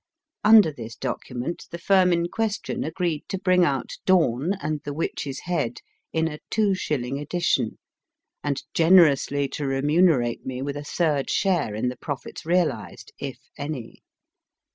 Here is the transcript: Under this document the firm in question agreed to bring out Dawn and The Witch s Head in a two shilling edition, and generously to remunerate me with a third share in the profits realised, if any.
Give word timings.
Under 0.43 0.71
this 0.71 0.95
document 0.95 1.67
the 1.69 1.77
firm 1.77 2.11
in 2.11 2.27
question 2.27 2.83
agreed 2.83 3.25
to 3.29 3.37
bring 3.37 3.63
out 3.63 3.97
Dawn 4.03 4.53
and 4.59 4.81
The 4.83 4.95
Witch 4.95 5.27
s 5.27 5.41
Head 5.41 5.81
in 6.11 6.27
a 6.27 6.39
two 6.49 6.73
shilling 6.73 7.19
edition, 7.19 7.77
and 8.43 8.63
generously 8.73 9.47
to 9.49 9.67
remunerate 9.67 10.43
me 10.43 10.63
with 10.63 10.75
a 10.75 10.83
third 10.83 11.29
share 11.29 11.75
in 11.75 11.89
the 11.89 11.97
profits 11.97 12.47
realised, 12.47 13.13
if 13.19 13.37
any. 13.59 14.01